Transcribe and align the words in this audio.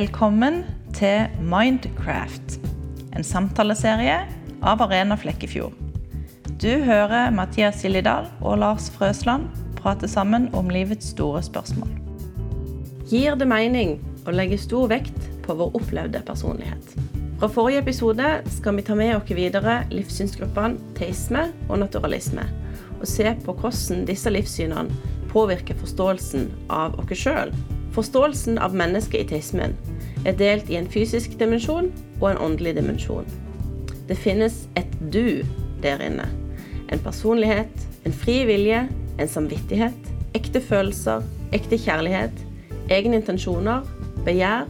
Velkommen 0.00 0.62
til 0.96 1.26
Mindcraft, 1.44 2.54
en 3.12 3.24
samtaleserie 3.26 4.14
av 4.64 4.80
Arena 4.80 5.16
Flekkefjord. 5.20 5.74
Du 6.62 6.70
hører 6.86 7.26
Mathias 7.36 7.82
Gillidal 7.84 8.30
og 8.40 8.62
Lars 8.62 8.86
Frøsland 8.94 9.50
prate 9.76 10.08
sammen 10.08 10.46
om 10.56 10.70
livets 10.72 11.10
store 11.12 11.42
spørsmål. 11.44 11.90
Gir 13.10 13.36
det 13.36 13.48
mening 13.50 13.98
å 14.24 14.32
legge 14.32 14.56
stor 14.62 14.88
vekt 14.88 15.26
på 15.44 15.58
vår 15.58 15.76
opplevde 15.76 16.22
personlighet? 16.24 16.94
Fra 17.42 17.50
forrige 17.52 17.82
episode 17.84 18.30
skal 18.54 18.78
vi 18.78 18.86
ta 18.86 18.96
med 18.96 19.18
oss 19.18 19.34
videre 19.36 19.82
livssynsgruppene 19.92 20.94
teisme 20.96 21.50
og 21.66 21.82
naturalisme, 21.82 22.46
og 23.02 23.04
se 23.04 23.34
på 23.44 23.52
hvordan 23.52 24.08
disse 24.08 24.32
livssynene 24.32 25.28
påvirker 25.34 25.76
forståelsen 25.84 26.48
av 26.72 26.96
oss 27.04 27.12
sjøl. 27.26 27.52
Forståelsen 27.94 28.58
av 28.58 28.74
mennesket 28.74 29.24
i 29.24 29.28
teismen 29.32 29.74
er 30.26 30.36
delt 30.38 30.68
i 30.70 30.76
en 30.78 30.88
fysisk 30.90 31.34
dimensjon 31.40 31.90
og 32.20 32.26
en 32.30 32.42
åndelig 32.44 32.76
dimensjon. 32.76 33.26
Det 34.06 34.18
finnes 34.18 34.64
et 34.78 34.92
du 35.10 35.42
der 35.82 36.02
inne. 36.04 36.26
En 36.90 37.02
personlighet, 37.02 37.72
en 38.06 38.14
fri 38.14 38.44
vilje, 38.46 38.84
en 39.18 39.28
samvittighet, 39.28 40.12
ekte 40.38 40.62
følelser, 40.62 41.24
ekte 41.54 41.78
kjærlighet, 41.78 42.44
egne 42.90 43.20
intensjoner, 43.20 43.86
begjær, 44.26 44.68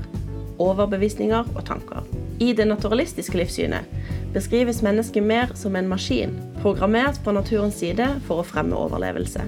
overbevisninger 0.61 1.53
og 1.55 1.65
tanker. 1.69 2.05
I 2.41 2.53
det 2.57 2.69
naturalistiske 2.69 3.37
livssynet 3.37 3.89
beskrives 4.33 4.83
mennesket 4.85 5.25
mer 5.25 5.53
som 5.59 5.77
en 5.77 5.89
maskin, 5.91 6.37
programmert 6.63 7.19
fra 7.25 7.35
naturens 7.37 7.81
side 7.83 8.07
for 8.29 8.41
å 8.41 8.47
fremme 8.47 8.77
overlevelse. 8.77 9.45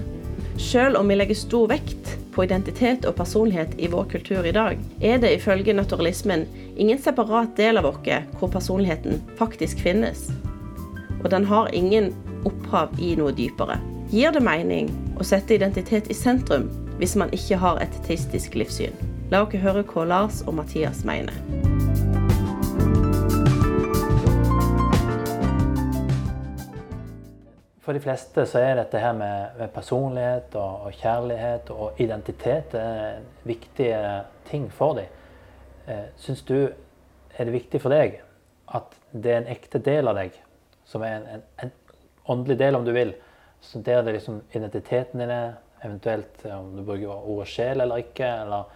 Selv 0.61 0.99
om 0.99 1.09
vi 1.09 1.17
legger 1.17 1.37
stor 1.37 1.69
vekt 1.71 2.02
på 2.33 2.43
identitet 2.45 3.05
og 3.05 3.15
personlighet 3.17 3.75
i 3.77 3.89
vår 3.91 4.09
kultur 4.15 4.45
i 4.45 4.53
dag, 4.55 4.79
er 5.01 5.21
det 5.21 5.35
ifølge 5.37 5.73
naturalismen 5.73 6.45
ingen 6.75 7.01
separat 7.01 7.55
del 7.57 7.79
av 7.81 7.89
oss 7.91 8.01
hvor 8.39 8.51
personligheten 8.51 9.21
faktisk 9.39 9.79
finnes. 9.85 10.29
Og 11.23 11.29
den 11.31 11.45
har 11.45 11.71
ingen 11.73 12.11
opphav 12.43 12.93
i 12.99 13.13
noe 13.15 13.31
dypere. 13.35 13.79
Gir 14.13 14.33
det 14.35 14.43
mening 14.45 14.91
å 15.17 15.25
sette 15.25 15.55
identitet 15.55 16.11
i 16.11 16.17
sentrum 16.17 16.69
hvis 16.99 17.15
man 17.17 17.31
ikke 17.33 17.57
har 17.57 17.81
et 17.81 18.01
teistisk 18.07 18.57
livssyn? 18.59 18.93
La 19.31 19.45
oss 19.45 19.55
høre 19.57 19.85
hva 19.87 20.05
Lars 20.05 20.43
og 20.45 20.59
Mathias 20.59 21.05
mener. 21.07 21.72
For 27.83 27.95
de 27.95 27.99
fleste 27.99 28.45
så 28.47 28.61
er 28.63 28.77
dette 28.79 28.99
her 28.99 29.11
med, 29.17 29.57
med 29.59 29.71
personlighet 29.75 30.55
og, 30.55 30.85
og, 30.87 30.93
kjærlighet 30.95 31.71
og 31.75 31.99
identitet 31.99 32.75
viktige 33.43 33.99
ting 34.47 34.69
for 34.71 34.95
dem. 35.01 35.19
Eh, 35.87 36.05
Syns 36.15 36.45
du 36.47 36.57
er 36.63 37.43
det 37.43 37.53
viktig 37.53 37.81
for 37.83 37.91
deg 37.91 38.21
at 38.73 38.95
det 39.11 39.33
er 39.33 39.41
en 39.41 39.51
ekte 39.51 39.81
del 39.83 40.07
av 40.07 40.15
deg, 40.15 40.37
som 40.87 41.03
er 41.03 41.17
en, 41.17 41.27
en, 41.35 41.43
en 41.65 41.73
åndelig 42.31 42.57
del, 42.61 42.77
om 42.77 42.85
du 42.87 42.93
vil, 42.95 43.11
så 43.61 43.81
der 43.83 43.99
er 43.99 44.07
det 44.07 44.15
liksom 44.17 44.41
identiteten 44.53 45.19
din 45.19 45.33
er, 45.33 45.53
eventuelt 45.83 46.45
om 46.47 46.71
du 46.77 46.83
bruker 46.87 47.11
ordet 47.11 47.49
sjel 47.51 47.83
eller 47.83 48.05
ikke, 48.05 48.29
eller 48.45 48.71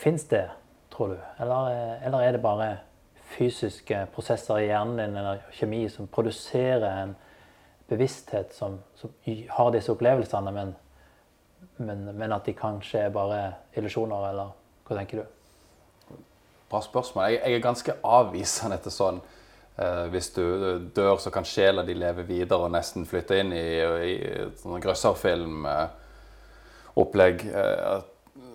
Fins 0.00 0.24
det, 0.30 0.46
tror 0.90 1.12
du? 1.12 1.18
Eller, 1.44 1.66
eller, 2.06 2.22
er 2.24 2.32
det 2.32 2.40
bare 2.42 2.68
fysiske 3.36 4.06
prosesser 4.14 4.62
i 4.62 4.70
hjernen 4.70 4.96
din 4.98 5.18
eller 5.20 5.42
kjemi 5.52 5.82
som 5.92 6.08
produserer 6.08 6.86
en 7.02 7.12
bevissthet 7.88 8.54
som, 8.54 8.78
som 8.94 9.10
har 9.26 9.72
disse 9.74 9.92
opplevelsene, 9.92 10.52
men, 10.52 10.76
men, 11.76 12.16
men, 12.16 12.32
at 12.32 12.46
de 12.46 12.52
kanskje 12.56 12.98
er 13.06 13.10
bare 13.14 13.52
illusjoner, 13.76 14.28
eller 14.30 14.48
hva 14.84 14.96
tenker 14.98 15.16
du? 15.20 15.24
Bra 16.70 16.80
spørsmål. 16.82 17.24
Jeg, 17.30 17.40
jeg 17.44 17.54
er 17.54 17.60
ganske 17.64 17.92
avvisende 18.04 18.78
til 18.82 18.92
sånn 18.92 19.20
eh, 19.76 20.06
Hvis 20.12 20.28
du 20.34 20.44
dør, 20.96 21.16
så 21.20 21.30
kan 21.30 21.44
sjela 21.46 21.82
di 21.86 21.94
leve 21.96 22.22
videre 22.28 22.62
og 22.66 22.72
nesten 22.74 23.06
flytte 23.08 23.38
inn 23.42 23.52
i, 23.52 23.84
i, 23.84 23.86
i 24.16 24.18
sånn 24.62 24.80
grøsserfilmopplegg. 24.82 27.36
Eh, 27.52 28.00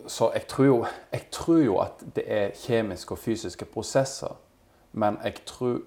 så 0.10 0.32
jeg 0.34 0.48
tror, 0.50 0.66
jo, 0.66 0.86
jeg 1.14 1.24
tror 1.32 1.62
jo 1.62 1.80
at 1.84 2.02
det 2.16 2.26
er 2.26 2.52
kjemiske 2.58 3.14
og 3.14 3.20
fysiske 3.22 3.66
prosesser, 3.70 4.34
men 4.92 5.18
jeg 5.24 5.34
tror 5.46 5.82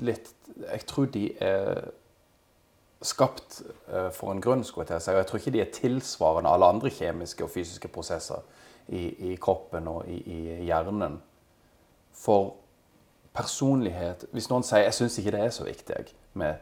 litt 0.00 0.30
Jeg 0.70 0.86
tror 0.86 1.06
de 1.10 1.28
er 1.42 1.90
skapt 3.04 3.62
uh, 3.92 4.10
for 4.14 4.32
en 4.32 4.40
grunn. 4.40 4.64
skulle 4.64 4.86
jeg 4.88 5.02
si. 5.02 5.10
Jeg 5.10 5.26
tror 5.26 5.38
ikke 5.38 5.50
de 5.50 5.60
er 5.60 5.72
tilsvarende 5.72 6.50
alle 6.50 6.66
andre 6.66 6.90
kjemiske 6.90 7.44
og 7.44 7.50
fysiske 7.50 7.88
prosesser 7.88 8.42
i, 8.88 9.32
i 9.32 9.36
kroppen 9.36 9.88
og 9.88 10.06
i, 10.08 10.20
i, 10.20 10.64
hjernen. 10.64 11.20
For 12.14 12.54
personlighet 13.34 14.26
Hvis 14.32 14.46
noen 14.50 14.62
sier 14.62 14.86
jeg 14.86 14.94
syns 14.94 15.18
ikke 15.18 15.32
det 15.34 15.40
er 15.42 15.50
så 15.50 15.64
viktig 15.66 16.04
med 16.38 16.54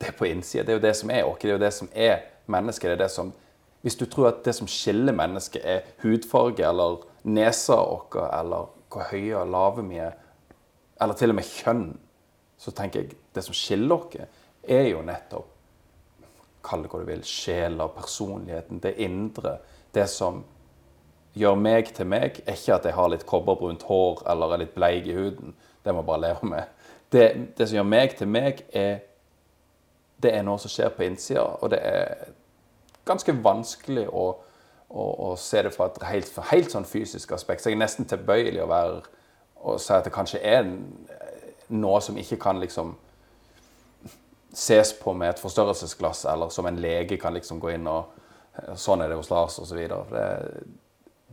det 0.00 0.10
på 0.18 0.26
innsida, 0.28 0.64
det 0.64 0.74
er 0.74 0.76
jo 0.76 0.84
det 0.84 0.96
som 0.96 1.10
er 1.10 1.24
oss. 1.24 1.38
Det 1.40 1.48
er 1.48 1.54
jo 1.54 1.64
det 1.64 1.72
som 1.72 1.88
er 1.94 2.16
mennesket. 2.46 2.90
det 2.90 2.98
er 2.98 3.04
det 3.06 3.10
som 3.10 3.32
hvis 3.84 3.96
du 4.00 4.06
tror 4.08 4.30
at 4.30 4.44
det 4.44 4.54
som 4.56 4.68
skiller 4.68 5.12
mennesket, 5.12 5.60
er 5.64 5.80
hudfarge 6.02 6.64
eller 6.64 7.02
nesa 7.24 7.76
vår, 7.76 8.14
eller 8.40 8.70
hvor 8.88 9.02
høye 9.10 9.36
og 9.36 9.50
lave 9.52 9.84
vi 9.88 9.98
er, 10.00 10.14
eller 11.02 11.14
til 11.14 11.34
og 11.34 11.36
med 11.36 11.44
kjønn, 11.44 11.82
så 12.58 12.72
tenker 12.74 13.02
jeg 13.02 13.16
det 13.34 13.44
som 13.44 13.56
skiller 13.56 13.96
oss, 13.96 14.40
er 14.64 14.88
jo 14.88 15.02
nettopp 15.04 15.50
Kall 16.64 16.80
det 16.80 16.88
hva 16.88 17.02
du 17.02 17.08
vil. 17.10 17.24
Sjela, 17.28 17.90
personligheten, 17.92 18.78
det 18.80 18.94
indre. 19.04 19.58
Det 19.92 20.06
som 20.08 20.38
gjør 21.36 21.58
meg 21.60 21.90
til 21.92 22.08
meg, 22.08 22.38
er 22.46 22.56
ikke 22.56 22.78
at 22.78 22.86
jeg 22.88 22.96
har 22.96 23.10
litt 23.12 23.26
kobberbrunt 23.28 23.84
hår 23.88 24.22
eller 24.32 24.54
er 24.54 24.62
litt 24.62 24.72
bleik 24.72 25.10
i 25.10 25.16
huden. 25.16 25.52
Det 25.84 25.92
må 25.92 26.00
jeg 26.00 26.08
bare 26.08 26.22
leve 26.22 26.48
med. 26.48 26.86
Det, 27.12 27.26
det, 27.58 27.66
som 27.68 27.76
gjør 27.76 27.90
meg 27.90 28.16
til 28.16 28.30
meg, 28.32 28.62
er 28.72 29.02
det 30.24 30.32
er 30.32 30.46
noe 30.46 30.62
som 30.62 30.72
skjer 30.72 30.94
på 30.94 31.04
innsida, 31.04 31.44
og 31.60 31.68
det 31.74 31.82
er 31.84 32.30
ganske 33.04 33.34
vanskelig 33.44 34.06
å, 34.08 34.24
å, 34.88 35.04
å 35.26 35.34
se 35.36 35.60
det 35.66 35.74
fra 35.74 35.90
et 35.90 36.00
helt, 36.08 36.30
helt, 36.48 36.72
sånn 36.72 36.88
fysisk 36.88 37.34
aspekt. 37.36 37.60
Så 37.60 37.68
jeg 37.68 37.76
er 37.76 37.84
nesten 37.84 38.08
tilbøyelig 38.08 38.62
å 38.64 38.70
være 38.70 39.02
og 39.64 39.80
si 39.80 39.92
at 39.96 40.04
det 40.04 40.12
kanskje 40.12 40.40
er 40.44 40.66
noe 41.72 42.00
som 42.04 42.18
ikke 42.20 42.38
kan 42.40 42.60
liksom 42.60 42.94
ses 44.54 44.92
på 44.98 45.14
med 45.18 45.34
et 45.34 45.42
forstørrelsesglass, 45.42 46.24
eller 46.30 46.52
som 46.54 46.66
en 46.66 46.78
lege 46.80 47.18
kan 47.20 47.34
liksom 47.34 47.60
gå 47.62 47.74
inn 47.74 47.88
og 47.90 48.14
eh, 48.58 48.74
Sånn 48.78 49.02
er 49.02 49.10
det 49.10 49.18
hos 49.18 49.32
Lars, 49.32 49.58
osv. 49.58 49.80
Det, 49.80 50.26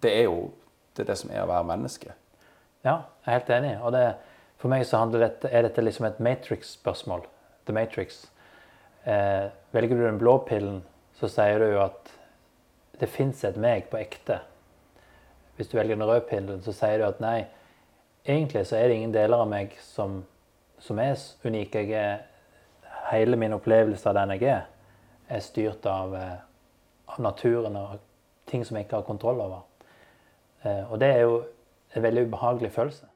det 0.02 0.14
er 0.24 0.26
jo 0.26 0.50
det, 0.96 1.04
er 1.04 1.12
det 1.12 1.18
som 1.22 1.32
er 1.32 1.44
å 1.44 1.50
være 1.52 1.70
menneske. 1.70 2.16
Ja, 2.82 3.04
jeg 3.22 3.30
er 3.30 3.38
helt 3.38 3.52
enig. 3.58 3.76
Og 3.86 3.94
det, 3.94 4.06
for 4.62 4.74
meg 4.74 4.88
så 4.90 5.04
dette, 5.14 5.50
er 5.50 5.68
dette 5.68 5.84
liksom 5.86 6.08
et 6.10 6.20
Matrix-spørsmål. 6.24 7.28
The 7.70 7.76
Matrix. 7.78 8.24
Eh, 9.06 9.52
velger 9.72 9.98
du 9.98 10.06
den 10.08 10.20
blå 10.22 10.40
pillen, 10.46 10.82
så 11.18 11.30
sier 11.30 11.62
du 11.62 11.70
jo 11.76 11.84
at 11.86 12.10
det 13.02 13.10
fins 13.10 13.44
et 13.46 13.58
meg 13.58 13.88
på 13.90 14.02
ekte. 14.02 14.42
Hvis 15.58 15.70
du 15.72 15.78
velger 15.78 15.98
den 15.98 16.06
røde 16.10 16.26
pillen, 16.30 16.62
så 16.66 16.74
sier 16.74 17.02
du 17.02 17.08
at 17.08 17.22
nei, 17.22 17.46
egentlig 18.26 18.68
så 18.68 18.76
er 18.76 18.88
det 18.88 18.96
ingen 18.96 19.14
deler 19.14 19.42
av 19.42 19.50
meg 19.50 19.74
som, 19.84 20.22
som 20.80 21.00
er 21.00 21.18
unik. 21.44 21.76
Jeg 21.76 21.92
er 21.98 22.20
hele 23.12 23.38
min 23.40 23.56
opplevelse 23.58 24.10
av 24.10 24.18
den 24.20 24.36
jeg 24.38 24.50
er, 24.52 24.68
er 25.30 25.44
styrt 25.44 25.86
av, 25.90 26.16
eh, 26.16 26.38
av 27.08 27.22
naturen 27.24 27.76
og 27.80 28.00
ting 28.50 28.66
som 28.66 28.78
jeg 28.78 28.88
ikke 28.88 29.02
har 29.02 29.08
kontroll 29.08 29.42
over. 29.42 29.64
Eh, 30.64 30.92
og 30.92 31.00
det 31.00 31.10
er 31.16 31.26
jo 31.26 31.42
en 31.96 32.04
veldig 32.04 32.28
ubehagelig 32.30 32.72
følelse. 32.72 33.08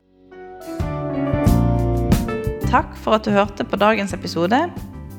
Takk 2.72 2.98
for 3.00 3.16
at 3.16 3.26
du 3.26 3.32
hørte 3.32 3.64
på 3.64 3.80
dagens 3.80 4.14
episode. 4.14 4.66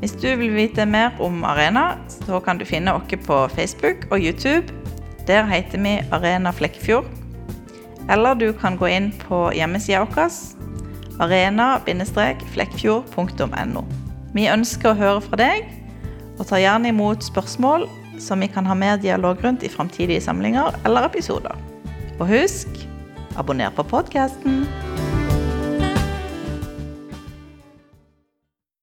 Hvis 0.01 0.13
du 0.13 0.29
vil 0.37 0.53
vite 0.53 0.85
mer 0.85 1.17
om 1.21 1.45
Arena, 1.45 1.95
så 2.09 2.41
kan 2.41 2.59
du 2.59 2.67
finne 2.69 2.93
oss 2.93 3.15
på 3.27 3.47
Facebook 3.49 4.11
og 4.11 4.21
YouTube. 4.21 4.69
Der 5.27 5.47
heter 5.49 5.81
vi 5.81 5.99
Arena 6.13 6.51
Flekkefjord. 6.51 7.26
Eller 8.09 8.35
du 8.35 8.53
kan 8.53 8.77
gå 8.79 8.89
inn 8.89 9.13
på 9.27 9.53
hjemmesida 9.57 10.07
vår 10.07 10.31
arena-flekkfjord.no. 11.23 13.85
Vi 14.37 14.45
ønsker 14.53 14.91
å 14.91 14.99
høre 14.99 15.21
fra 15.25 15.37
deg, 15.41 15.65
og 16.37 16.47
tar 16.49 16.59
gjerne 16.61 16.89
imot 16.93 17.25
spørsmål 17.25 17.87
som 18.21 18.41
vi 18.41 18.49
kan 18.53 18.67
ha 18.69 18.75
mer 18.77 18.97
dialog 19.01 19.37
rundt 19.45 19.65
i 19.65 19.73
framtidige 19.73 20.21
samlinger 20.25 20.77
eller 20.85 21.03
episoder. 21.09 21.55
Og 22.21 22.29
husk 22.31 22.69
abonner 23.37 23.71
på 23.77 23.83
podkasten. 23.89 24.65